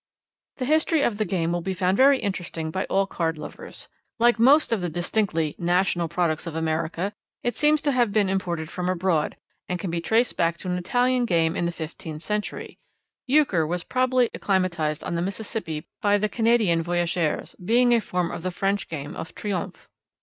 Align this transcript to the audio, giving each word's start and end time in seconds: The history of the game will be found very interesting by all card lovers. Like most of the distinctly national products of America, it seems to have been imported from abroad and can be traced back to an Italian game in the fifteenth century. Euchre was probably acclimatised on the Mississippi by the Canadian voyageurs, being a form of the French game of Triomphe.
The 0.55 0.65
history 0.65 1.03
of 1.03 1.19
the 1.19 1.25
game 1.25 1.51
will 1.51 1.61
be 1.61 1.75
found 1.75 1.95
very 1.95 2.17
interesting 2.17 2.71
by 2.71 2.85
all 2.85 3.05
card 3.05 3.37
lovers. 3.37 3.87
Like 4.17 4.39
most 4.39 4.71
of 4.73 4.81
the 4.81 4.89
distinctly 4.89 5.53
national 5.59 6.07
products 6.07 6.47
of 6.47 6.55
America, 6.55 7.13
it 7.43 7.55
seems 7.55 7.81
to 7.81 7.91
have 7.91 8.11
been 8.11 8.27
imported 8.27 8.71
from 8.71 8.89
abroad 8.89 9.37
and 9.69 9.79
can 9.79 9.91
be 9.91 10.01
traced 10.01 10.35
back 10.35 10.57
to 10.57 10.67
an 10.67 10.75
Italian 10.79 11.25
game 11.25 11.55
in 11.55 11.67
the 11.67 11.71
fifteenth 11.71 12.23
century. 12.23 12.79
Euchre 13.27 13.67
was 13.67 13.83
probably 13.83 14.31
acclimatised 14.33 15.03
on 15.03 15.13
the 15.13 15.21
Mississippi 15.21 15.85
by 16.01 16.17
the 16.17 16.27
Canadian 16.27 16.81
voyageurs, 16.81 17.55
being 17.63 17.93
a 17.93 18.01
form 18.01 18.31
of 18.31 18.41
the 18.41 18.49
French 18.49 18.87
game 18.87 19.15
of 19.15 19.35
Triomphe. 19.35 19.87